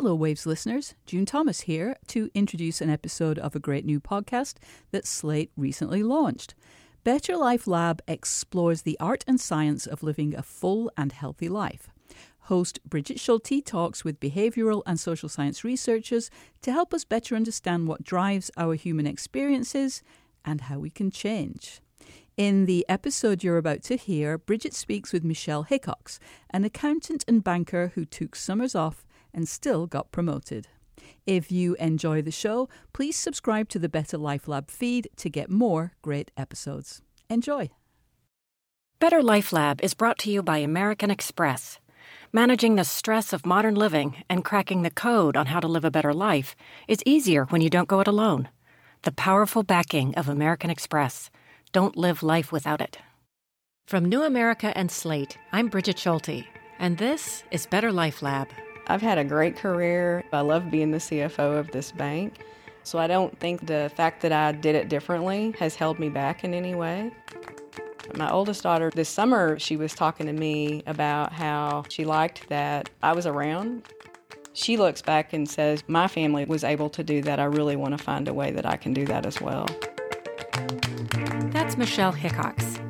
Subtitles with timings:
[0.00, 0.94] Hello, Waves listeners.
[1.06, 4.54] June Thomas here to introduce an episode of a great new podcast
[4.92, 6.54] that Slate recently launched.
[7.02, 11.88] Better Life Lab explores the art and science of living a full and healthy life.
[12.42, 16.30] Host Brigid Schulte talks with behavioral and social science researchers
[16.62, 20.04] to help us better understand what drives our human experiences
[20.44, 21.80] and how we can change.
[22.36, 26.20] In the episode you're about to hear, Brigid speaks with Michelle Hickox,
[26.50, 30.68] an accountant and banker who took summers off and still got promoted.
[31.26, 35.50] If you enjoy the show, please subscribe to the Better Life Lab feed to get
[35.50, 37.02] more great episodes.
[37.28, 37.70] Enjoy.
[38.98, 41.78] Better Life Lab is brought to you by American Express.
[42.32, 45.90] Managing the stress of modern living and cracking the code on how to live a
[45.90, 46.56] better life
[46.88, 48.48] is easier when you don't go it alone.
[49.02, 51.30] The powerful backing of American Express
[51.72, 52.98] don't live life without it.
[53.86, 56.44] From New America and Slate, I'm Brigid Schulte,
[56.78, 58.48] and this is Better Life Lab.
[58.88, 60.24] I've had a great career.
[60.32, 62.44] I love being the CFO of this bank.
[62.84, 66.42] So I don't think the fact that I did it differently has held me back
[66.42, 67.12] in any way.
[68.14, 72.88] My oldest daughter, this summer, she was talking to me about how she liked that
[73.02, 73.82] I was around.
[74.54, 77.38] She looks back and says, My family was able to do that.
[77.38, 79.68] I really want to find a way that I can do that as well.
[81.50, 82.80] That's Michelle Hickox.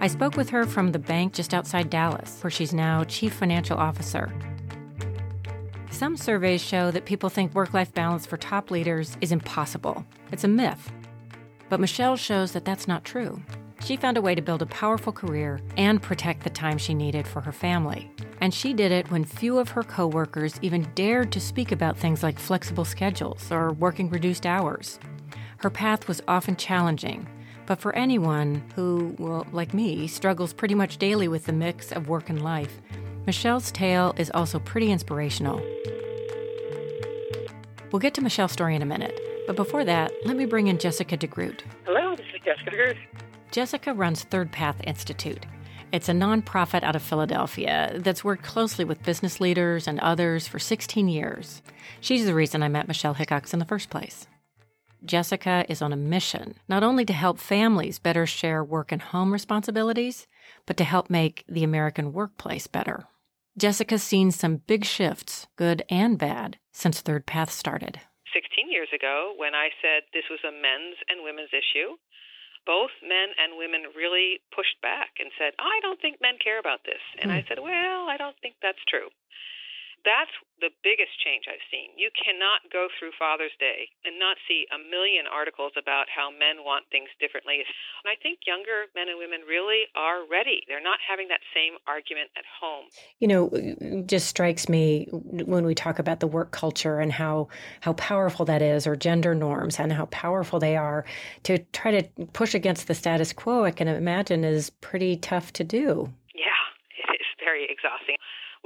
[0.00, 3.78] I spoke with her from the bank just outside Dallas, where she's now Chief Financial
[3.78, 4.32] Officer.
[5.96, 10.04] Some surveys show that people think work life balance for top leaders is impossible.
[10.30, 10.92] It's a myth.
[11.70, 13.40] But Michelle shows that that's not true.
[13.82, 17.26] She found a way to build a powerful career and protect the time she needed
[17.26, 18.10] for her family.
[18.42, 22.22] And she did it when few of her coworkers even dared to speak about things
[22.22, 25.00] like flexible schedules or working reduced hours.
[25.56, 27.26] Her path was often challenging,
[27.64, 32.10] but for anyone who, well, like me, struggles pretty much daily with the mix of
[32.10, 32.82] work and life,
[33.26, 35.60] Michelle's tale is also pretty inspirational.
[37.90, 40.78] We'll get to Michelle's story in a minute, but before that, let me bring in
[40.78, 41.62] Jessica DeGroot.
[41.84, 42.96] Hello, this is Jessica DeGroot.
[43.50, 45.44] Jessica runs Third Path Institute.
[45.90, 50.60] It's a nonprofit out of Philadelphia that's worked closely with business leaders and others for
[50.60, 51.62] 16 years.
[52.00, 54.28] She's the reason I met Michelle Hickox in the first place.
[55.04, 59.32] Jessica is on a mission not only to help families better share work and home
[59.32, 60.28] responsibilities,
[60.64, 63.06] but to help make the American workplace better.
[63.56, 68.00] Jessica's seen some big shifts, good and bad, since Third Path started.
[68.34, 71.96] 16 years ago, when I said this was a men's and women's issue,
[72.68, 76.84] both men and women really pushed back and said, I don't think men care about
[76.84, 77.00] this.
[77.22, 77.46] And I hmm.
[77.48, 79.08] said, Well, I don't think that's true.
[80.06, 80.30] That's
[80.62, 81.90] the biggest change I've seen.
[81.98, 86.62] You cannot go through Father's Day and not see a million articles about how men
[86.62, 87.60] want things differently.
[87.60, 90.62] And I think younger men and women really are ready.
[90.70, 92.86] They're not having that same argument at home.
[93.18, 97.48] You know, it just strikes me when we talk about the work culture and how
[97.80, 101.04] how powerful that is or gender norms and how powerful they are
[101.42, 105.64] to try to push against the status quo, I can imagine is pretty tough to
[105.64, 106.12] do.
[106.34, 106.62] Yeah,
[107.10, 108.16] it is very exhausting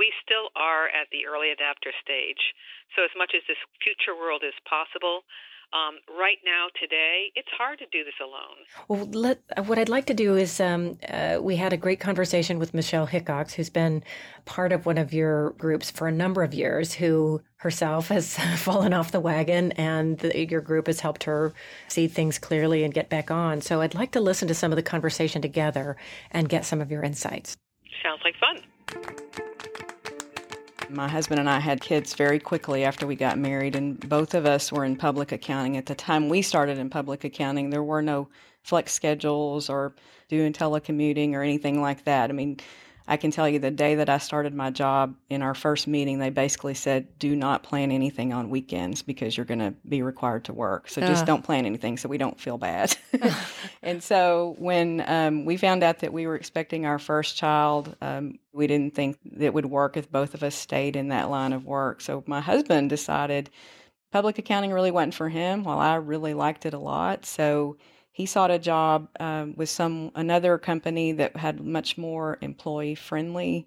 [0.00, 2.54] we still are at the early adapter stage.
[2.94, 5.26] So, as much as this future world is possible,
[5.72, 8.58] um, right now, today, it's hard to do this alone.
[8.88, 12.58] Well, let, what I'd like to do is um, uh, we had a great conversation
[12.58, 14.02] with Michelle Hickox, who's been
[14.46, 18.92] part of one of your groups for a number of years, who herself has fallen
[18.92, 21.52] off the wagon, and the, your group has helped her
[21.86, 23.60] see things clearly and get back on.
[23.60, 25.96] So I'd like to listen to some of the conversation together
[26.32, 27.56] and get some of your insights.
[28.02, 29.46] Sounds like fun.
[30.92, 34.44] My husband and I had kids very quickly after we got married, and both of
[34.44, 35.76] us were in public accounting.
[35.76, 38.28] At the time we started in public accounting, there were no
[38.62, 39.94] flex schedules or
[40.28, 42.30] doing telecommuting or anything like that.
[42.30, 42.58] I mean,
[43.10, 46.20] I can tell you the day that I started my job in our first meeting,
[46.20, 50.44] they basically said, do not plan anything on weekends because you're going to be required
[50.44, 50.88] to work.
[50.88, 51.26] So just uh.
[51.26, 52.96] don't plan anything so we don't feel bad.
[53.82, 58.38] and so when um, we found out that we were expecting our first child, um,
[58.52, 61.66] we didn't think it would work if both of us stayed in that line of
[61.66, 62.00] work.
[62.02, 63.50] So my husband decided
[64.12, 67.26] public accounting really wasn't for him while I really liked it a lot.
[67.26, 67.76] So
[68.12, 73.66] he sought a job um, with some another company that had much more employee friendly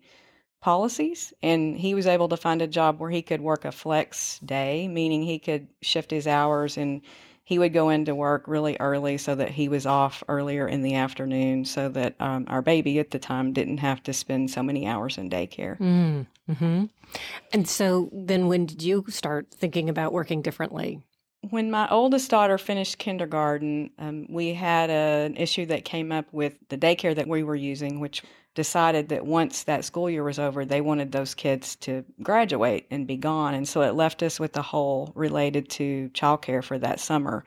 [0.61, 4.39] policies and he was able to find a job where he could work a flex
[4.39, 7.01] day meaning he could shift his hours and
[7.45, 10.95] he would go into work really early so that he was off earlier in the
[10.95, 14.87] afternoon so that um, our baby at the time didn't have to spend so many
[14.87, 16.85] hours in daycare mm-hmm.
[17.51, 21.01] and so then when did you start thinking about working differently
[21.49, 26.25] when my oldest daughter finished kindergarten, um, we had a, an issue that came up
[26.31, 28.23] with the daycare that we were using, which
[28.55, 33.07] decided that once that school year was over, they wanted those kids to graduate and
[33.07, 33.53] be gone.
[33.53, 37.43] And so it left us with a hole related to childcare for that summer.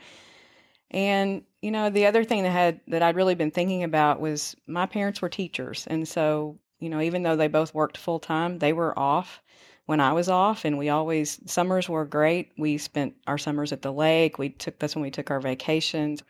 [0.91, 4.55] And you know, the other thing that had that I'd really been thinking about was
[4.67, 8.59] my parents were teachers, and so you know, even though they both worked full time,
[8.59, 9.43] they were off
[9.87, 12.53] when I was off, and we always summers were great.
[12.59, 14.39] We spent our summers at the lake.
[14.39, 16.23] We took that's when we took our vacations,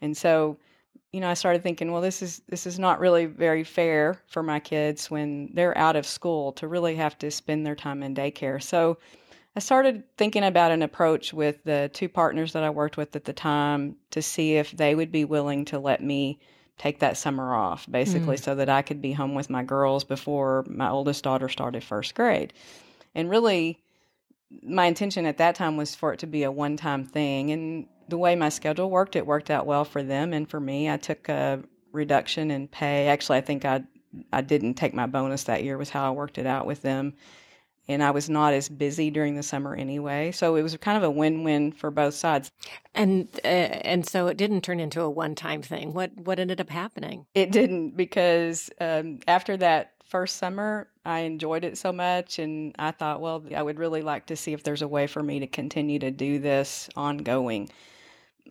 [0.00, 0.58] and so
[1.12, 4.42] you know, I started thinking, well, this is this is not really very fair for
[4.42, 8.14] my kids when they're out of school to really have to spend their time in
[8.14, 8.62] daycare.
[8.62, 8.98] So
[9.56, 13.24] I started thinking about an approach with the two partners that I worked with at
[13.24, 16.38] the time to see if they would be willing to let me
[16.76, 18.42] take that summer off, basically, mm.
[18.42, 22.14] so that I could be home with my girls before my oldest daughter started first
[22.14, 22.52] grade.
[23.18, 23.82] And really,
[24.62, 27.50] my intention at that time was for it to be a one time thing.
[27.50, 30.88] And the way my schedule worked, it worked out well for them and for me.
[30.88, 31.62] I took a
[31.92, 33.08] reduction in pay.
[33.08, 33.82] Actually, I think I
[34.32, 37.14] I didn't take my bonus that year was how I worked it out with them
[37.88, 40.30] and I was not as busy during the summer anyway.
[40.32, 42.52] So it was kind of a win-win for both sides.
[42.94, 45.94] And uh, and so it didn't turn into a one-time thing.
[45.94, 47.26] What what ended up happening?
[47.34, 52.90] It didn't because um, after that first summer, I enjoyed it so much, and I
[52.90, 55.46] thought, well, I would really like to see if there's a way for me to
[55.46, 57.70] continue to do this ongoing.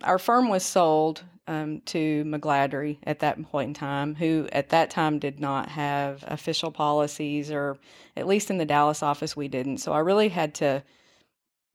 [0.02, 4.90] Our firm was sold um, to McGladrey at that point in time, who at that
[4.90, 7.78] time did not have official policies, or
[8.16, 9.78] at least in the Dallas office, we didn't.
[9.78, 10.82] So I really had to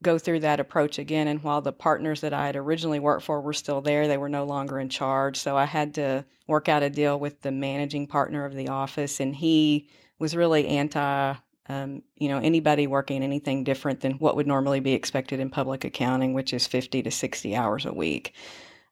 [0.04, 1.28] go through that approach again.
[1.28, 4.30] And while the partners that I had originally worked for were still there, they were
[4.30, 5.38] no longer in charge.
[5.38, 9.20] So I had to work out a deal with the managing partner of the office,
[9.20, 9.90] and he
[10.20, 11.36] was really anti.
[11.70, 15.86] Um, you know, anybody working anything different than what would normally be expected in public
[15.86, 18.34] accounting, which is 50 to 60 hours a week.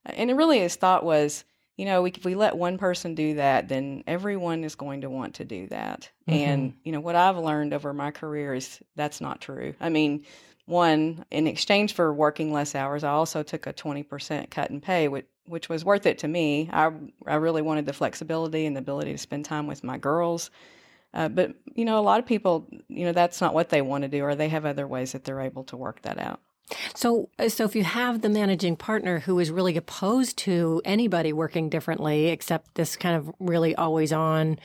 [0.05, 1.43] And it really his thought was,
[1.75, 5.09] you know, we, if we let one person do that, then everyone is going to
[5.09, 6.09] want to do that.
[6.29, 6.33] Mm-hmm.
[6.33, 9.73] And, you know, what I've learned over my career is that's not true.
[9.81, 10.25] I mean,
[10.71, 15.07] one, in exchange for working less hours, I also took a 20% cut in pay,
[15.07, 16.69] which, which was worth it to me.
[16.71, 16.91] I,
[17.27, 20.50] I really wanted the flexibility and the ability to spend time with my girls.
[21.13, 24.03] Uh, but, you know, a lot of people, you know, that's not what they want
[24.03, 26.39] to do, or they have other ways that they're able to work that out.
[26.95, 31.33] So, uh, so if you have the managing partner who is really opposed to anybody
[31.33, 34.57] working differently, except this kind of really always on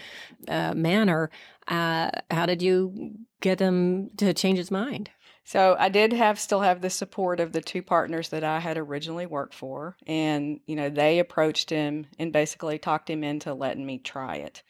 [0.49, 1.31] uh, manner,
[1.69, 5.11] uh, how did you get him to change his mind?
[5.47, 8.77] So I did have still have the support of the two partners that I had
[8.77, 13.87] originally worked for, and you know they approached him and basically talked him into letting
[13.87, 14.65] me try it.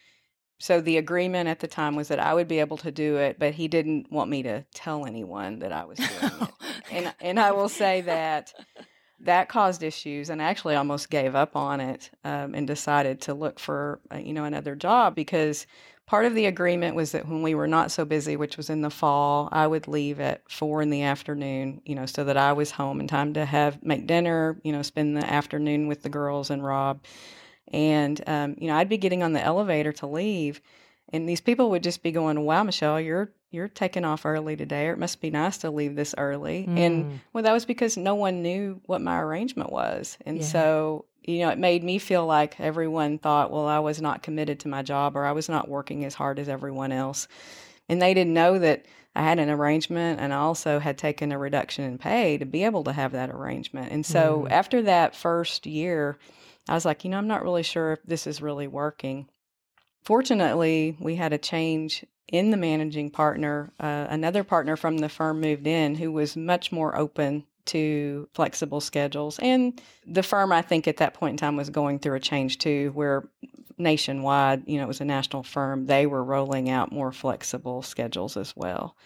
[0.58, 3.38] So the agreement at the time was that I would be able to do it,
[3.38, 6.10] but he didn't want me to tell anyone that I was doing
[6.42, 6.50] it.
[6.92, 8.52] and and I will say that
[9.20, 13.32] that caused issues, and I actually almost gave up on it um, and decided to
[13.32, 15.66] look for uh, you know another job because
[16.06, 18.80] part of the agreement was that when we were not so busy, which was in
[18.80, 22.52] the fall, I would leave at four in the afternoon, you know, so that I
[22.52, 26.08] was home in time to have make dinner, you know, spend the afternoon with the
[26.08, 27.00] girls and Rob.
[27.72, 30.60] And, um, you know, I'd be getting on the elevator to leave,
[31.12, 34.86] and these people would just be going, "Wow, Michelle, you're you're taking off early today,
[34.86, 36.78] or it must be nice to leave this early." Mm.
[36.78, 40.44] And well, that was because no one knew what my arrangement was, and yeah.
[40.44, 44.60] so you know, it made me feel like everyone thought, well, I was not committed
[44.60, 47.28] to my job, or I was not working as hard as everyone else,
[47.88, 51.38] and they didn't know that I had an arrangement, and I also had taken a
[51.38, 53.90] reduction in pay to be able to have that arrangement.
[53.92, 54.50] And so mm.
[54.50, 56.18] after that first year
[56.68, 59.28] I was like, you know, I'm not really sure if this is really working.
[60.02, 63.72] Fortunately, we had a change in the managing partner.
[63.78, 68.80] Uh, another partner from the firm moved in who was much more open to flexible
[68.80, 69.38] schedules.
[69.40, 72.58] And the firm, I think, at that point in time was going through a change
[72.58, 73.28] too, where
[73.78, 78.36] nationwide, you know, it was a national firm, they were rolling out more flexible schedules
[78.36, 78.96] as well.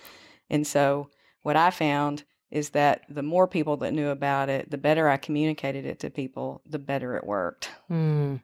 [0.49, 1.09] And so
[1.43, 5.17] what I found is that the more people that knew about it, the better I
[5.17, 7.71] communicated it to people, the better it worked.
[7.90, 8.40] Mm.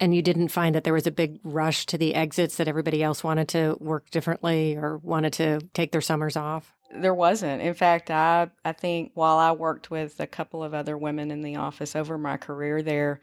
[0.00, 3.02] And you didn't find that there was a big rush to the exits that everybody
[3.02, 6.74] else wanted to work differently or wanted to take their summers off?
[6.94, 7.62] There wasn't.
[7.62, 11.42] In fact, I I think while I worked with a couple of other women in
[11.42, 13.20] the office over my career there,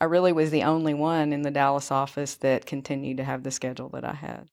[0.00, 3.50] I really was the only one in the Dallas office that continued to have the
[3.50, 4.48] schedule that I had.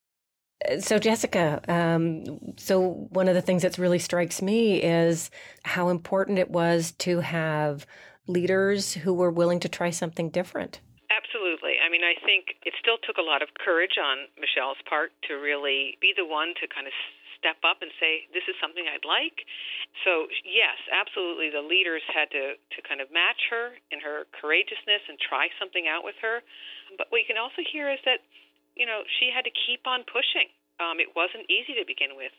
[0.80, 5.30] So, Jessica, um, so one of the things that really strikes me is
[5.64, 7.86] how important it was to have
[8.26, 10.80] leaders who were willing to try something different.
[11.96, 15.96] Mean, I think it still took a lot of courage on Michelle's part to really
[16.04, 16.96] be the one to kind of
[17.40, 19.48] step up and say, "This is something I'd like."
[20.04, 25.08] So yes, absolutely, the leaders had to to kind of match her in her courageousness
[25.08, 26.44] and try something out with her.
[27.00, 28.20] But what you can also hear is that
[28.76, 32.36] you know she had to keep on pushing um, it wasn't easy to begin with,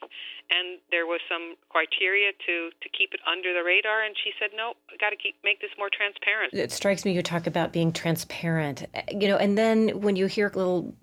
[0.51, 4.03] and there was some criteria to to keep it under the radar.
[4.03, 7.13] And she said, "No, I got to keep make this more transparent." It strikes me
[7.13, 10.95] you talk about being transparent, you know, and then when you hear little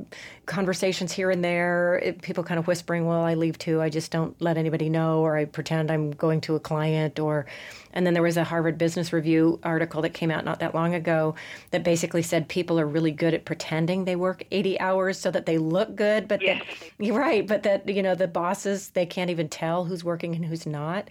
[0.45, 3.81] conversations here and there, it, people kind of whispering, "Well, I leave too.
[3.81, 7.45] I just don't let anybody know, or I pretend I'm going to a client, or."
[7.93, 10.93] And then there was a Harvard Business Review article that came out not that long
[10.93, 11.35] ago
[11.71, 15.45] that basically said people are really good at pretending they work 80 hours so that
[15.45, 16.63] they look good, but yes.
[16.79, 20.35] that, you're right, but that you know the bosses they can't even tell who's working
[20.35, 21.09] and who's not.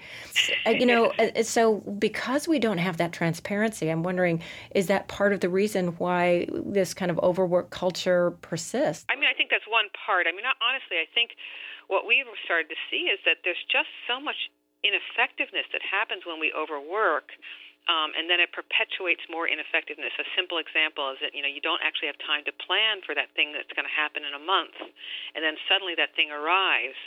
[0.67, 4.43] Uh, you know, uh, so because we don't have that transparency, I'm wondering
[4.75, 9.05] is that part of the reason why this kind of overwork culture persists?
[9.09, 10.27] I mean, I think that's one part.
[10.27, 11.31] I mean, honestly, I think
[11.89, 14.37] what we've started to see is that there's just so much
[14.83, 17.31] ineffectiveness that happens when we overwork
[17.91, 20.15] um, and then it perpetuates more ineffectiveness.
[20.15, 23.11] A simple example is that you know you don't actually have time to plan for
[23.15, 24.79] that thing that's going to happen in a month,
[25.35, 26.99] and then suddenly that thing arrives,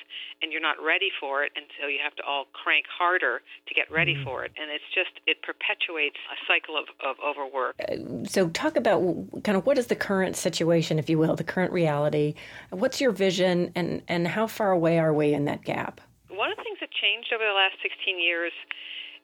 [0.43, 3.87] and you're not ready for it until you have to all crank harder to get
[3.87, 4.27] ready mm-hmm.
[4.27, 7.79] for it, and it's just it perpetuates a cycle of, of overwork.
[7.79, 8.99] Uh, so talk about
[9.47, 12.35] kind of what is the current situation, if you will, the current reality.
[12.75, 16.03] What's your vision, and and how far away are we in that gap?
[16.29, 18.53] One of the things that changed over the last 16 years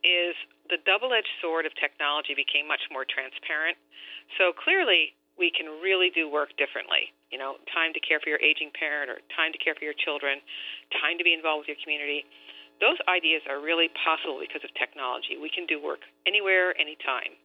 [0.05, 0.34] is
[0.70, 3.77] the double edged sword of technology became much more transparent.
[4.38, 7.13] So clearly, we can really do work differently.
[7.34, 9.98] You know, time to care for your aging parent or time to care for your
[9.98, 10.41] children,
[11.01, 12.25] time to be involved with your community.
[12.81, 15.38] Those ideas are really possible because of technology.
[15.38, 17.38] We can do work anywhere, anytime.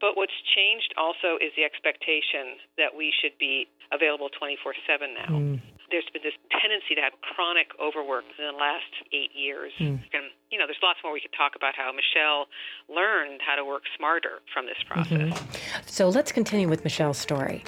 [0.00, 5.32] But what's changed also is the expectation that we should be available 24 7 now.
[5.32, 9.72] Mm there's been this tendency to have chronic overwork in the last eight years.
[9.78, 10.00] Mm.
[10.14, 12.46] And, you know, there's lots more we could talk about how Michelle
[12.88, 15.34] learned how to work smarter from this process.
[15.34, 15.82] Mm-hmm.
[15.86, 17.64] So let's continue with Michelle's story.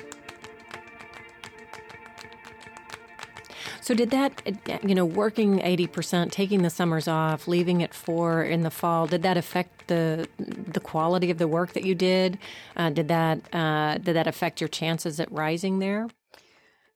[3.83, 4.43] So did that,
[4.87, 9.23] you know, working 80%, taking the summers off, leaving at four in the fall, did
[9.23, 12.39] that affect the the quality of the work that you did?
[12.77, 16.07] Uh, did that uh, did that affect your chances at rising there?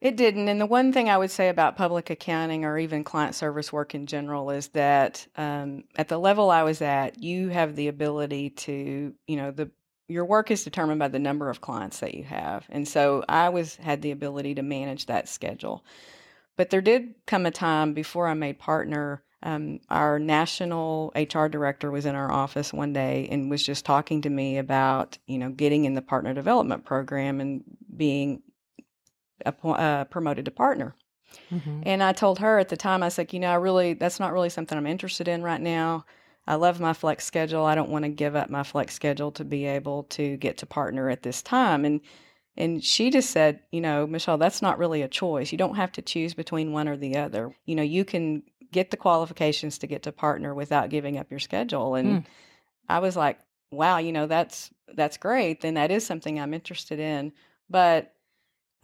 [0.01, 0.49] It didn't.
[0.49, 3.95] And the one thing I would say about public accounting or even client service work
[3.95, 8.51] in general is that um, at the level I was at, you have the ability
[8.51, 9.71] to, you know, the
[10.09, 12.65] your work is determined by the number of clients that you have.
[12.69, 15.85] And so I was had the ability to manage that schedule.
[16.57, 19.23] But there did come a time before I made partner.
[19.43, 24.23] Um, our national HR director was in our office one day and was just talking
[24.23, 27.65] to me about, you know, getting in the partner development program and
[27.97, 28.43] being
[29.45, 30.95] uh, promoted to partner.
[31.51, 31.83] Mm-hmm.
[31.85, 34.33] And I told her at the time, I said, you know, I really, that's not
[34.33, 36.05] really something I'm interested in right now.
[36.47, 37.65] I love my flex schedule.
[37.65, 40.67] I don't want to give up my flex schedule to be able to get to
[40.67, 41.85] partner at this time.
[41.85, 42.01] And
[42.59, 45.53] and she just said, you know, Michelle, that's not really a choice.
[45.53, 47.55] You don't have to choose between one or the other.
[47.67, 51.41] You know, you can get the qualifications to get to partner without giving up your
[51.41, 51.97] schedule.
[51.97, 52.27] And mm.
[52.89, 53.39] I was like,
[53.71, 55.61] wow, you know, that's that's great.
[55.61, 57.33] Then that is something I'm interested in.
[57.69, 58.15] But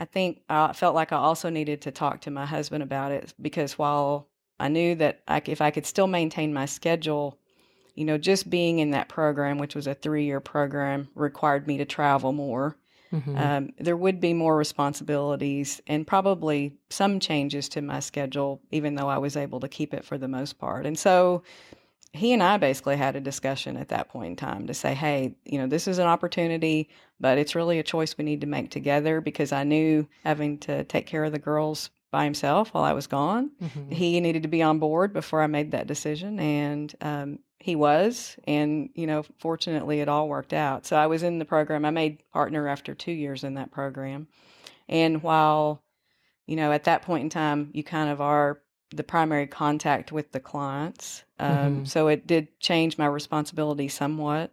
[0.03, 3.33] I think I felt like I also needed to talk to my husband about it
[3.41, 4.27] because while
[4.59, 7.39] I knew that I, if I could still maintain my schedule,
[7.95, 11.79] you know, just being in that program, which was a three year program, required me
[11.79, 12.77] to travel more.
[13.13, 13.37] Mm-hmm.
[13.37, 19.09] Um, there would be more responsibilities and probably some changes to my schedule, even though
[19.09, 20.85] I was able to keep it for the most part.
[20.85, 21.45] And so
[22.13, 25.35] he and I basically had a discussion at that point in time to say, hey,
[25.45, 28.71] you know, this is an opportunity, but it's really a choice we need to make
[28.71, 32.93] together because I knew having to take care of the girls by himself while I
[32.93, 33.91] was gone, mm-hmm.
[33.91, 36.39] he needed to be on board before I made that decision.
[36.39, 38.37] And um, he was.
[38.47, 40.85] And, you know, fortunately, it all worked out.
[40.85, 41.87] So I was in the program.
[41.87, 44.29] I made partner after two years in that program.
[44.89, 45.83] And while,
[46.47, 48.61] you know, at that point in time, you kind of are
[48.95, 51.25] the primary contact with the clients.
[51.39, 51.85] Um, mm-hmm.
[51.85, 54.53] So it did change my responsibility somewhat.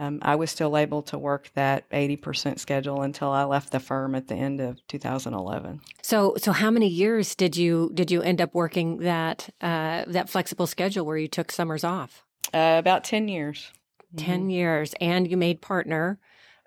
[0.00, 4.14] Um, I was still able to work that 80% schedule until I left the firm
[4.14, 5.80] at the end of 2011.
[6.02, 10.30] So, so how many years did you did you end up working that uh, that
[10.30, 12.24] flexible schedule where you took summers off?
[12.54, 13.72] Uh, about 10 years.
[14.16, 14.50] 10 mm-hmm.
[14.50, 16.18] years, and you made partner.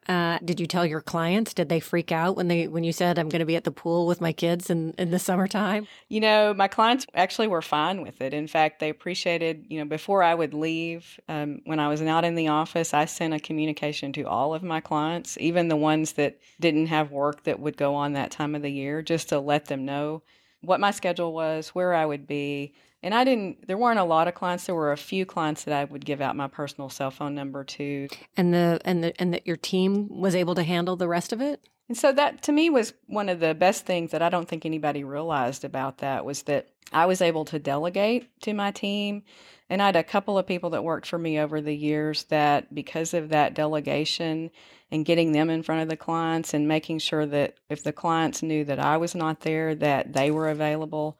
[0.07, 1.53] Uh, did you tell your clients?
[1.53, 3.71] Did they freak out when they when you said I'm going to be at the
[3.71, 5.87] pool with my kids in in the summertime?
[6.09, 8.33] You know, my clients actually were fine with it.
[8.33, 9.67] In fact, they appreciated.
[9.69, 13.05] You know, before I would leave, um, when I was not in the office, I
[13.05, 17.43] sent a communication to all of my clients, even the ones that didn't have work
[17.43, 20.23] that would go on that time of the year, just to let them know
[20.61, 22.73] what my schedule was, where I would be.
[23.03, 24.65] And I didn't, there weren't a lot of clients.
[24.65, 27.63] There were a few clients that I would give out my personal cell phone number
[27.63, 28.07] to.
[28.37, 31.41] And the, and the, and that your team was able to handle the rest of
[31.41, 31.67] it?
[31.87, 34.65] And so that to me was one of the best things that I don't think
[34.65, 39.23] anybody realized about that was that I was able to delegate to my team.
[39.69, 42.73] And I had a couple of people that worked for me over the years that
[42.73, 44.51] because of that delegation
[44.91, 48.43] and getting them in front of the clients and making sure that if the clients
[48.43, 51.17] knew that I was not there, that they were available,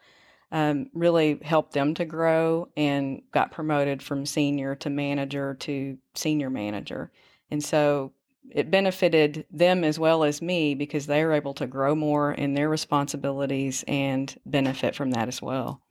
[0.52, 6.50] um, really helped them to grow and got promoted from senior to manager to senior
[6.50, 7.12] manager.
[7.50, 8.14] And so
[8.50, 12.54] it benefited them as well as me because they were able to grow more in
[12.54, 15.82] their responsibilities and benefit from that as well.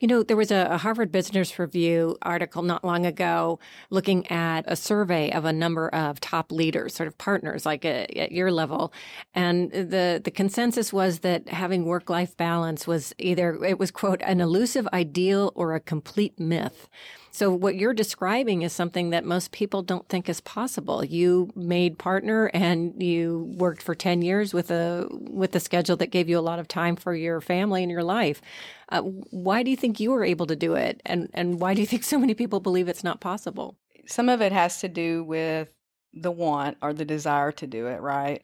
[0.00, 3.58] You know, there was a, Harvard Business Review article not long ago
[3.90, 8.04] looking at a survey of a number of top leaders, sort of partners like a,
[8.04, 8.92] uh, at your level,
[9.34, 14.20] and the the consensus was that having work life balance was either it was quote
[14.22, 16.88] an elusive ideal or a complete myth.
[17.36, 21.04] So what you're describing is something that most people don't think is possible.
[21.04, 26.06] You made partner and you worked for 10 years with a with a schedule that
[26.06, 28.40] gave you a lot of time for your family and your life.
[28.88, 31.82] Uh, why do you think you were able to do it and and why do
[31.82, 33.76] you think so many people believe it's not possible?
[34.06, 35.68] Some of it has to do with
[36.14, 38.42] the want or the desire to do it, right?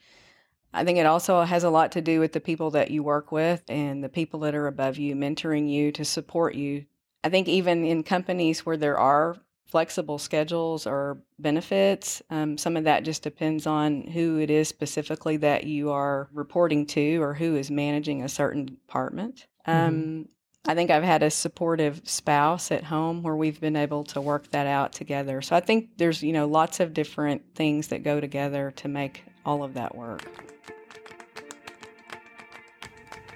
[0.75, 3.33] I think it also has a lot to do with the people that you work
[3.33, 6.85] with and the people that are above you, mentoring you to support you
[7.25, 9.37] I think even in companies where there are
[9.67, 15.39] flexible schedules or benefits, um, some of that just depends on who it is specifically
[15.39, 19.47] that you are reporting to or who is managing a certain department.
[19.67, 19.89] Mm-hmm.
[19.89, 20.29] Um,
[20.65, 24.51] I think I've had a supportive spouse at home where we've been able to work
[24.51, 25.43] that out together.
[25.43, 29.25] So I think there's, you know, lots of different things that go together to make
[29.45, 30.23] all of that work.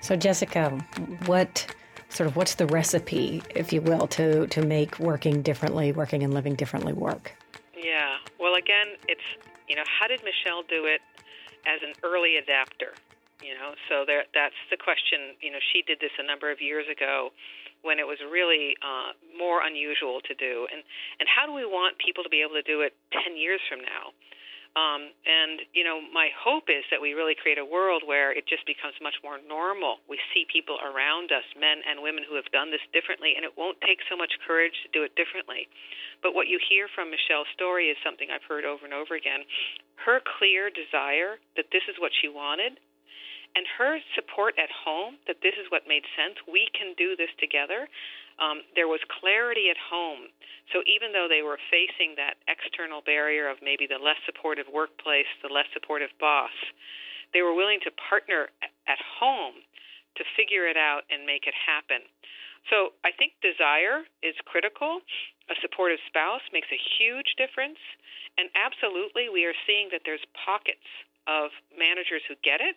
[0.02, 0.70] So Jessica,
[1.26, 1.66] what
[2.16, 6.32] sort of what's the recipe, if you will, to to make working differently, working and
[6.32, 7.36] living differently work?
[7.76, 8.16] Yeah.
[8.40, 9.28] Well, again, it's
[9.68, 11.02] you know, how did Michelle do it
[11.66, 12.94] as an early adapter?
[13.44, 15.36] You know, so there, that's the question.
[15.42, 17.30] You know, she did this a number of years ago
[17.82, 20.82] when it was really uh, more unusual to do, and
[21.20, 23.84] and how do we want people to be able to do it ten years from
[23.84, 24.16] now?
[24.76, 28.44] Um, and, you know, my hope is that we really create a world where it
[28.44, 30.04] just becomes much more normal.
[30.04, 33.56] We see people around us, men and women, who have done this differently, and it
[33.56, 35.64] won't take so much courage to do it differently.
[36.20, 39.48] But what you hear from Michelle's story is something I've heard over and over again.
[39.96, 42.76] Her clear desire that this is what she wanted,
[43.56, 46.36] and her support at home that this is what made sense.
[46.44, 47.88] We can do this together
[48.38, 50.28] um, there was clarity at home.
[50.72, 55.28] So even though they were facing that external barrier of maybe the less supportive workplace,
[55.40, 56.52] the less supportive boss,
[57.32, 59.64] they were willing to partner at home
[60.16, 62.04] to figure it out and make it happen.
[62.68, 65.00] So I think desire is critical.
[65.48, 67.78] A supportive spouse makes a huge difference.
[68.36, 70.84] And absolutely, we are seeing that there's pockets
[71.30, 72.74] of managers who get it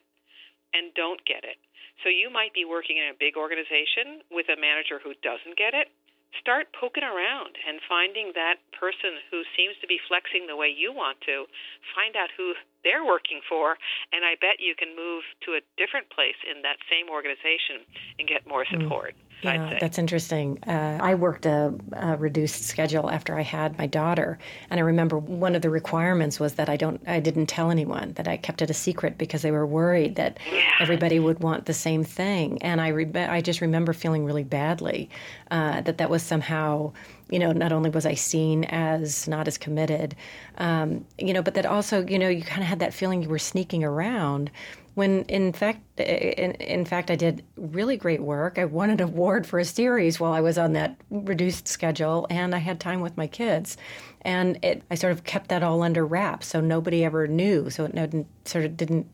[0.74, 1.58] and don't get it.
[2.04, 5.76] So you might be working in a big organization with a manager who doesn't get
[5.76, 5.92] it.
[6.38, 10.94] Start poking around and finding that person who seems to be flexing the way you
[10.94, 11.50] want to.
[11.98, 12.54] Find out who
[12.86, 13.76] they're working for,
[14.14, 17.82] and I bet you can move to a different place in that same organization
[18.22, 18.78] and get more hmm.
[18.78, 19.18] support.
[19.18, 19.29] Mm.
[19.42, 20.60] Yeah, that's interesting.
[20.68, 24.38] Uh, I worked a, a, reduced schedule after I had my daughter,
[24.70, 28.14] and I remember one of the requirements was that I don't, I didn't tell anyone
[28.14, 30.72] that I kept it a secret because they were worried that yeah.
[30.82, 32.62] everybody would want the same thing.
[32.62, 35.10] And I, re- I just remember feeling really badly
[35.52, 36.92] uh, that that was somehow,
[37.30, 40.18] you know, not only was I seen as not as committed,
[40.58, 43.30] um, you know, but that also, you know, you kind of had that feeling you
[43.30, 44.52] were sneaking around
[44.96, 48.58] when in fact in, in, fact I did really great work.
[48.58, 52.54] I won an award for a series while I was on that reduced schedule and
[52.56, 53.78] I had time with my kids.
[54.22, 57.70] And it I sort of kept that all under wraps so nobody ever knew.
[57.70, 59.08] So it sort of didn't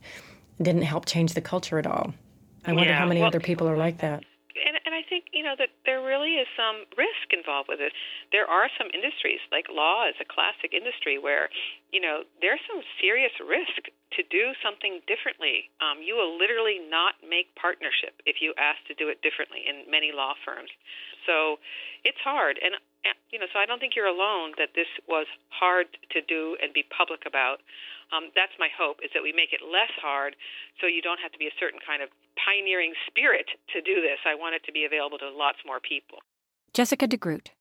[0.62, 2.14] didn't help change the culture at all.
[2.66, 4.24] I wonder yeah, how many well, other people are like that.
[4.56, 7.92] And, and I think you know that there really is some risk involved with it.
[8.32, 11.50] There are some industries, like law is a classic industry, where
[11.92, 15.70] you know there's some serious risk to do something differently.
[15.84, 19.88] Um, you will literally not make partnership if you ask to do it differently in
[19.92, 20.72] many law firms.
[21.28, 21.60] So
[22.04, 22.76] it's hard, and
[23.30, 26.74] you know, so I don't think you're alone that this was hard to do and
[26.74, 27.62] be public about.
[28.14, 30.36] Um, that's my hope is that we make it less hard,
[30.80, 34.22] so you don't have to be a certain kind of pioneering spirit to do this.
[34.26, 36.22] I want it to be available to lots more people.
[36.74, 37.54] Jessica DeGroot.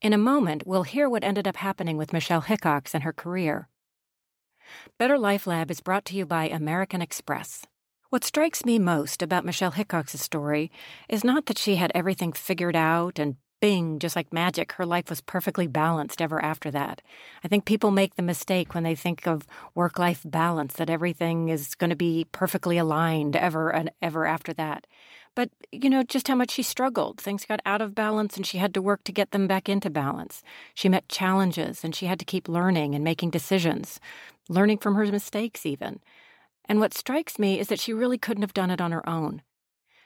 [0.00, 3.68] In a moment, we'll hear what ended up happening with Michelle Hickox and her career.
[5.00, 7.64] Better Life Lab is brought to you by American Express.
[8.10, 10.70] What strikes me most about Michelle Hickox's story
[11.08, 15.08] is not that she had everything figured out and bing, just like magic, her life
[15.08, 17.00] was perfectly balanced ever after that.
[17.42, 21.48] I think people make the mistake when they think of work life balance that everything
[21.48, 24.86] is going to be perfectly aligned ever and ever after that.
[25.34, 27.20] But, you know, just how much she struggled.
[27.20, 29.88] Things got out of balance and she had to work to get them back into
[29.88, 30.42] balance.
[30.74, 34.00] She met challenges and she had to keep learning and making decisions,
[34.50, 36.00] learning from her mistakes, even.
[36.68, 39.42] And what strikes me is that she really couldn't have done it on her own.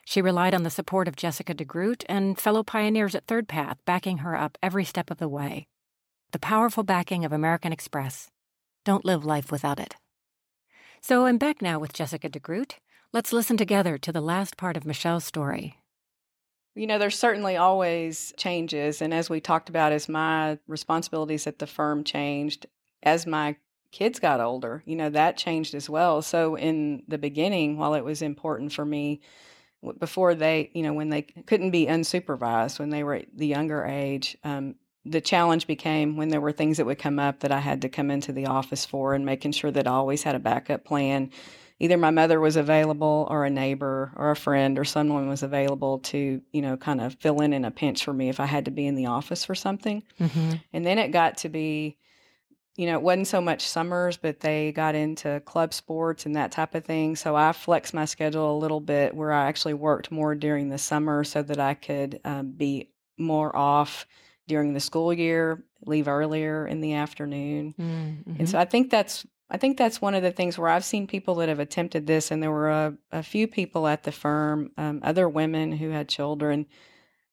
[0.04, 4.18] She relied on the support of Jessica DeGroot and fellow pioneers at Third Path backing
[4.18, 5.66] her up every step of the way.
[6.32, 8.28] The powerful backing of American Express.
[8.84, 9.94] Don't live life without it.
[11.00, 12.74] So I'm back now with Jessica DeGroot.
[13.12, 15.78] Let's listen together to the last part of Michelle's story.
[16.74, 19.00] You know, there's certainly always changes.
[19.00, 22.66] And as we talked about, as my responsibilities at the firm changed,
[23.02, 23.56] as my
[23.94, 26.20] kids got older, you know, that changed as well.
[26.20, 29.20] So in the beginning, while it was important for me,
[29.98, 33.84] before they, you know, when they couldn't be unsupervised, when they were at the younger
[33.84, 37.60] age, um, the challenge became when there were things that would come up that I
[37.60, 40.40] had to come into the office for and making sure that I always had a
[40.40, 41.30] backup plan
[41.80, 45.98] either my mother was available or a neighbor or a friend or someone was available
[45.98, 48.66] to, you know, kind of fill in in a pinch for me if I had
[48.66, 50.02] to be in the office for something.
[50.20, 50.52] Mm-hmm.
[50.72, 51.98] And then it got to be,
[52.76, 56.50] you know, it wasn't so much summers, but they got into club sports and that
[56.50, 57.14] type of thing.
[57.14, 60.78] So I flexed my schedule a little bit where I actually worked more during the
[60.78, 64.06] summer so that I could um, be more off
[64.48, 67.74] during the school year, leave earlier in the afternoon.
[67.78, 68.34] Mm-hmm.
[68.40, 71.06] And so I think that's I think that's one of the things where I've seen
[71.06, 74.72] people that have attempted this, and there were a, a few people at the firm,
[74.76, 76.66] um, other women who had children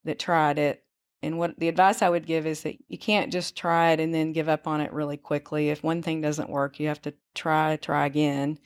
[0.04, 0.84] that tried it.
[1.24, 4.14] And what the advice I would give is that you can't just try it and
[4.14, 5.70] then give up on it really quickly.
[5.70, 8.58] If one thing doesn't work, you have to try, try again,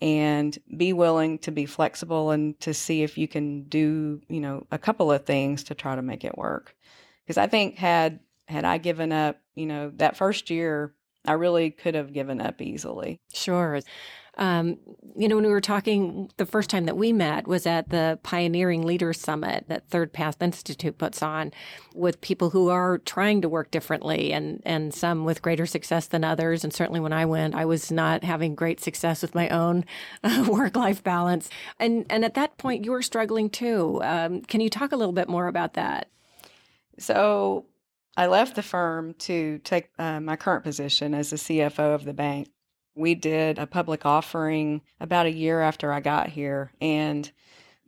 [0.00, 4.66] and be willing to be flexible and to see if you can do, you know,
[4.70, 6.74] a couple of things to try to make it work.
[7.24, 10.94] Because I think had had I given up, you know, that first year
[11.26, 13.20] I really could have given up easily.
[13.32, 13.80] Sure.
[14.38, 14.78] Um,
[15.14, 18.18] you know, when we were talking the first time that we met was at the
[18.22, 21.52] Pioneering Leaders Summit that Third Path Institute puts on
[21.94, 26.24] with people who are trying to work differently and, and some with greater success than
[26.24, 26.64] others.
[26.64, 29.84] And certainly when I went, I was not having great success with my own
[30.24, 31.50] uh, work life balance.
[31.78, 34.00] And, and at that point, you were struggling too.
[34.02, 36.08] Um, can you talk a little bit more about that?
[36.98, 37.66] So
[38.16, 42.14] I left the firm to take uh, my current position as the CFO of the
[42.14, 42.48] bank.
[42.94, 47.30] We did a public offering about a year after I got here, and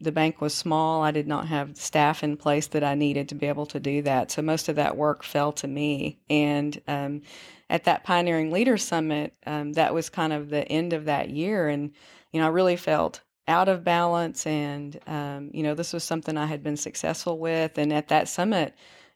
[0.00, 1.02] the bank was small.
[1.02, 4.02] I did not have staff in place that I needed to be able to do
[4.02, 4.30] that.
[4.30, 6.18] So most of that work fell to me.
[6.28, 7.22] And um,
[7.70, 11.68] at that Pioneering Leader Summit, um, that was kind of the end of that year.
[11.68, 11.92] And,
[12.32, 14.46] you know, I really felt out of balance.
[14.46, 17.78] And, um, you know, this was something I had been successful with.
[17.78, 18.74] And at that summit,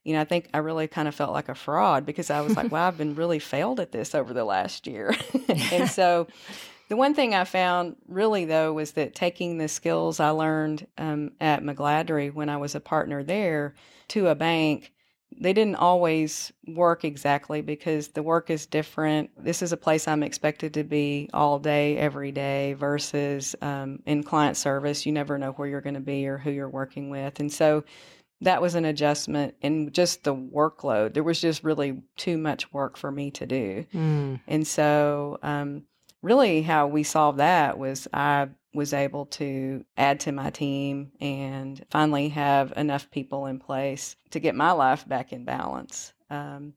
[0.08, 2.56] you know, I think I really kind of felt like a fraud because I was
[2.56, 5.14] like, wow, I've been really failed at this over the last year.
[5.70, 6.26] and so
[6.88, 11.32] the one thing I found really, though, was that taking the skills I learned um,
[11.42, 13.74] at McGladrey when I was a partner there
[14.08, 14.94] to a bank,
[15.38, 19.28] they didn't always work exactly because the work is different.
[19.36, 24.22] This is a place I'm expected to be all day, every day, versus um, in
[24.22, 25.04] client service.
[25.04, 27.40] You never know where you're going to be or who you're working with.
[27.40, 27.84] And so
[28.40, 31.14] that was an adjustment and just the workload.
[31.14, 33.84] There was just really too much work for me to do.
[33.92, 34.40] Mm.
[34.46, 35.84] And so, um,
[36.22, 41.84] really, how we solved that was I was able to add to my team and
[41.90, 46.12] finally have enough people in place to get my life back in balance.
[46.30, 46.74] Um,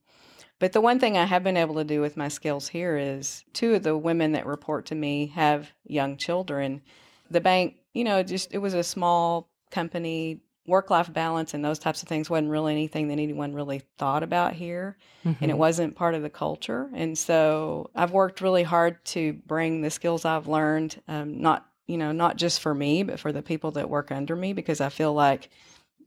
[0.57, 3.43] but the one thing I have been able to do with my skills here is
[3.51, 6.81] two of the women that report to me have young children.
[7.29, 11.79] The bank, you know, just it was a small company work life balance and those
[11.79, 14.97] types of things wasn't really anything that anyone really thought about here.
[15.25, 15.43] Mm-hmm.
[15.43, 15.59] And it mm-hmm.
[15.59, 16.89] wasn't part of the culture.
[16.93, 21.97] And so I've worked really hard to bring the skills I've learned, um, not, you
[21.97, 24.89] know, not just for me, but for the people that work under me, because I
[24.89, 25.49] feel like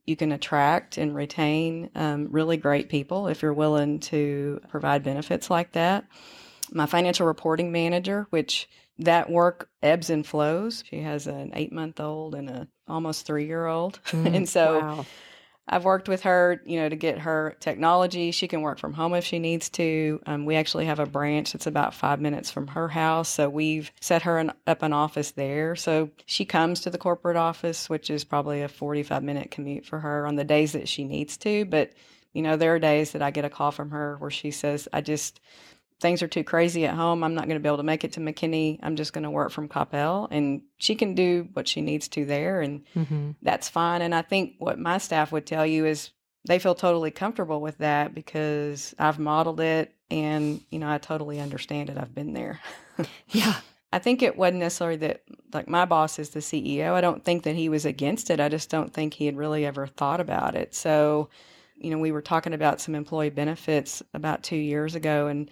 [0.06, 5.50] you can attract and retain um, really great people if you're willing to provide benefits
[5.50, 6.04] like that.
[6.70, 10.84] My financial reporting manager, which that work ebbs and flows.
[10.88, 14.00] She has an eight month old and a almost three year old.
[14.14, 15.06] Mm, and so wow.
[15.66, 18.30] I've worked with her, you know, to get her technology.
[18.32, 20.20] She can work from home if she needs to.
[20.26, 23.30] Um, we actually have a branch that's about five minutes from her house.
[23.30, 25.74] So we've set her an, up an office there.
[25.74, 30.00] So she comes to the corporate office, which is probably a 45 minute commute for
[30.00, 31.64] her on the days that she needs to.
[31.64, 31.92] But,
[32.34, 34.86] you know, there are days that I get a call from her where she says,
[34.92, 35.40] I just,
[36.00, 37.22] things are too crazy at home.
[37.22, 38.78] I'm not going to be able to make it to McKinney.
[38.82, 40.28] I'm just going to work from Coppell.
[40.30, 42.60] And she can do what she needs to there.
[42.60, 43.30] And mm-hmm.
[43.42, 44.02] that's fine.
[44.02, 46.10] And I think what my staff would tell you is
[46.46, 51.40] they feel totally comfortable with that because I've modeled it and, you know, I totally
[51.40, 51.96] understand it.
[51.96, 52.60] I've been there.
[53.28, 53.54] yeah.
[53.92, 56.94] I think it wasn't necessarily that, like, my boss is the CEO.
[56.94, 58.40] I don't think that he was against it.
[58.40, 60.74] I just don't think he had really ever thought about it.
[60.74, 61.30] So,
[61.76, 65.48] you know, we were talking about some employee benefits about two years ago, and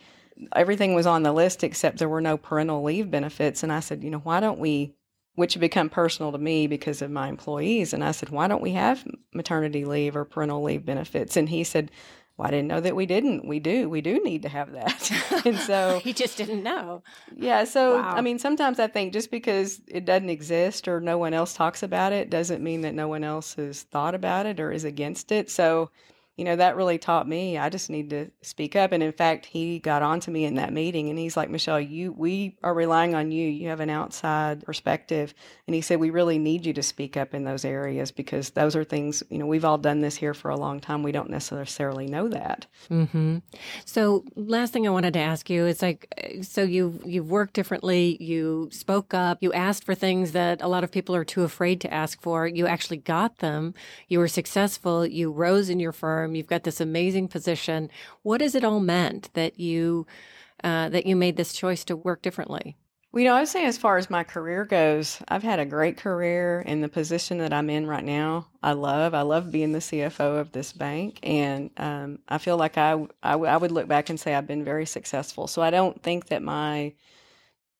[0.54, 3.62] everything was on the list except there were no parental leave benefits.
[3.62, 4.94] And I said, you know, why don't we,
[5.34, 7.92] which had become personal to me because of my employees.
[7.92, 11.36] And I said, why don't we have maternity leave or parental leave benefits?
[11.36, 11.90] And he said,
[12.36, 13.46] well, I didn't know that we didn't.
[13.46, 13.90] We do.
[13.90, 15.42] We do need to have that.
[15.46, 17.02] and so he just didn't know.
[17.36, 17.64] Yeah.
[17.64, 18.14] So, wow.
[18.16, 21.82] I mean, sometimes I think just because it doesn't exist or no one else talks
[21.82, 25.30] about it doesn't mean that no one else has thought about it or is against
[25.30, 25.50] it.
[25.50, 25.90] So,
[26.36, 28.92] you know, that really taught me I just need to speak up.
[28.92, 31.80] And in fact, he got on to me in that meeting and he's like, Michelle,
[31.80, 33.48] you we are relying on you.
[33.48, 35.34] You have an outside perspective.
[35.66, 38.74] And he said, We really need you to speak up in those areas because those
[38.74, 41.02] are things, you know, we've all done this here for a long time.
[41.02, 42.66] We don't necessarily know that.
[42.90, 43.38] Mm-hmm.
[43.84, 48.16] So last thing I wanted to ask you is like so you you've worked differently,
[48.20, 51.80] you spoke up, you asked for things that a lot of people are too afraid
[51.82, 52.46] to ask for.
[52.46, 53.74] You actually got them.
[54.08, 56.34] You were successful, you rose in your firm firm.
[56.34, 57.90] You've got this amazing position.
[58.22, 60.06] What has it all meant that you
[60.64, 62.76] uh, that you made this choice to work differently?
[63.14, 65.98] You know, I would say as far as my career goes, I've had a great
[65.98, 68.46] career in the position that I'm in right now.
[68.62, 72.78] I love, I love being the CFO of this bank, and um, I feel like
[72.78, 75.46] I, I, I would look back and say I've been very successful.
[75.46, 76.94] So I don't think that my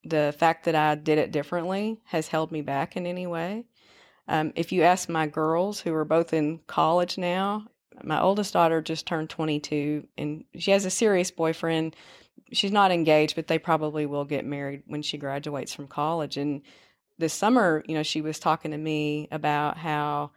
[0.05, 3.65] the fact that I did it differently has held me back in any way.
[4.27, 7.69] Um, if you ask my girls who are both in college now,
[8.03, 11.97] my oldest daughter just turned 22 and she has a serious boyfriend.
[12.53, 16.37] She's not engaged, but they probably will get married when she graduates from college.
[16.37, 16.63] And
[17.19, 20.33] this summer, you know, she was talking to me about how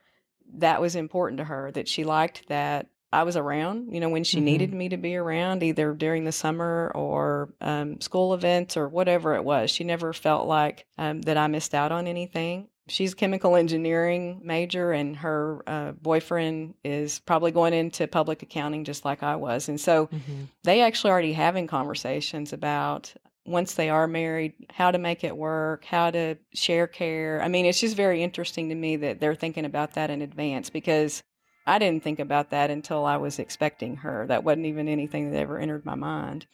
[0.55, 4.23] that was important to her, that she liked that I was around, you know, when
[4.23, 4.45] she mm-hmm.
[4.45, 9.35] needed me to be around, either during the summer or um, school events or whatever
[9.35, 9.71] it was.
[9.71, 14.91] She never felt like um, that I missed out on anything she's chemical engineering major
[14.91, 19.69] and her uh, boyfriend is probably going into public accounting just like i was.
[19.69, 20.43] And so mm-hmm.
[20.63, 23.13] they actually already having conversations about
[23.45, 27.41] once they are married how to make it work how to share care.
[27.41, 30.69] I mean it's just very interesting to me that they're thinking about that in advance
[30.69, 31.23] because
[31.65, 34.27] i didn't think about that until i was expecting her.
[34.27, 36.45] That wasn't even anything that ever entered my mind.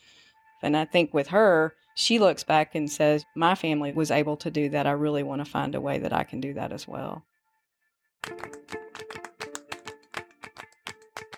[0.61, 4.51] And i think with her she looks back and says, My family was able to
[4.51, 4.87] do that.
[4.87, 7.23] I really want to find a way that I can do that as well.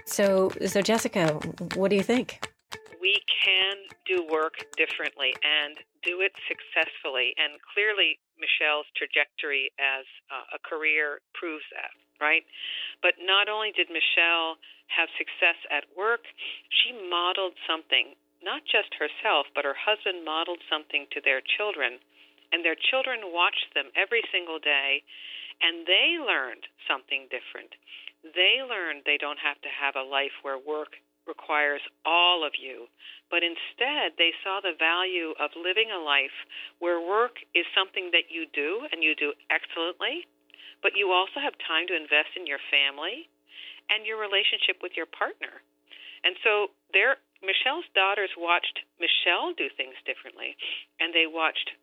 [0.06, 1.40] So, so Jessica,
[1.74, 2.46] what do you think?
[3.02, 7.34] We can do work differently and do it successfully.
[7.42, 10.06] And clearly, Michelle's trajectory as
[10.54, 12.44] a career proves that, right?
[13.02, 14.62] But not only did Michelle
[14.94, 16.22] have success at work,
[16.70, 21.98] she modeled something not just herself, but her husband modeled something to their children,
[22.52, 25.02] and their children watched them every single day,
[25.64, 27.72] and they learned something different.
[28.22, 32.88] They learned they don't have to have a life where work requires all of you,
[33.32, 36.36] but instead they saw the value of living a life
[36.84, 40.28] where work is something that you do and you do excellently,
[40.84, 43.32] but you also have time to invest in your family
[43.88, 45.64] and your relationship with your partner.
[46.24, 50.56] And so their Michelle's daughters watched Michelle do things differently,
[51.04, 51.76] and they watched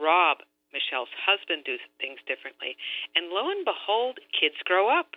[0.00, 0.40] Rob,
[0.72, 2.80] Michelle's husband, do things differently.
[3.12, 5.12] And lo and behold, kids grow up.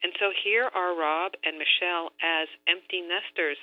[0.00, 3.60] And so here are Rob and Michelle as empty nesters,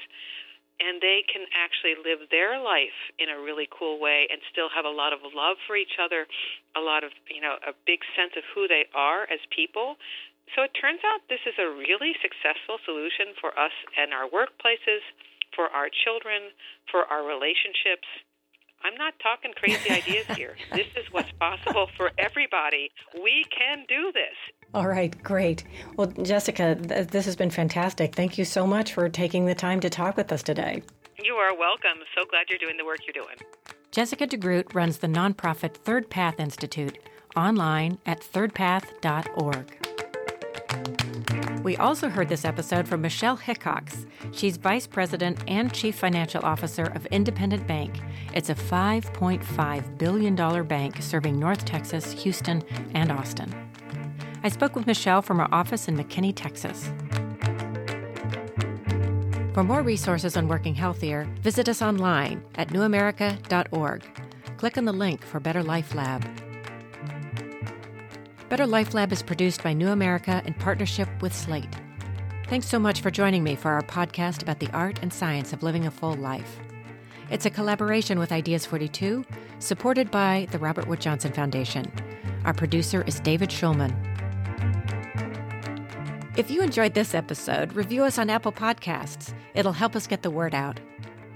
[0.81, 4.85] and they can actually live their life in a really cool way and still have
[4.85, 6.25] a lot of love for each other,
[6.77, 9.97] a lot of, you know, a big sense of who they are as people.
[10.57, 15.05] So it turns out this is a really successful solution for us and our workplaces
[15.55, 16.51] for our children,
[16.91, 18.07] for our relationships.
[18.83, 20.55] I'm not talking crazy ideas here.
[20.73, 22.91] This is what's possible for everybody.
[23.23, 24.35] We can do this.
[24.73, 25.65] All right, great.
[25.97, 28.15] Well, Jessica, th- this has been fantastic.
[28.15, 30.81] Thank you so much for taking the time to talk with us today.
[31.23, 31.99] You are welcome.
[32.15, 33.37] So glad you're doing the work you're doing.
[33.91, 36.97] Jessica DeGroot runs the nonprofit Third Path Institute
[37.35, 39.80] online at thirdpath.org.
[41.63, 44.07] We also heard this episode from Michelle Hickox.
[44.31, 47.99] She's Vice President and Chief Financial Officer of Independent Bank.
[48.33, 52.63] It's a $5.5 billion bank serving North Texas, Houston,
[52.95, 53.53] and Austin.
[54.43, 56.91] I spoke with Michelle from her office in McKinney, Texas.
[59.53, 64.03] For more resources on working healthier, visit us online at newamerica.org.
[64.57, 66.25] Click on the link for Better Life Lab.
[68.51, 71.73] Better Life Lab is produced by New America in partnership with Slate.
[72.47, 75.63] Thanks so much for joining me for our podcast about the art and science of
[75.63, 76.59] living a full life.
[77.29, 79.23] It's a collaboration with Ideas 42,
[79.59, 81.89] supported by the Robert Wood Johnson Foundation.
[82.43, 83.95] Our producer is David Schulman.
[86.35, 89.33] If you enjoyed this episode, review us on Apple Podcasts.
[89.53, 90.77] It'll help us get the word out.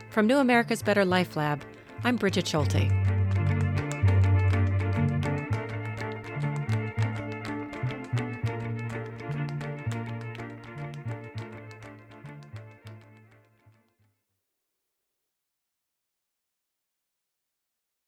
[0.10, 1.64] From New America's Better Life Lab,
[2.04, 2.92] I'm Brigid Schulte.